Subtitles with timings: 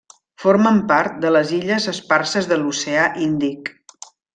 [0.43, 3.75] Formen part de les Illes Esparses de l'Oceà Índic.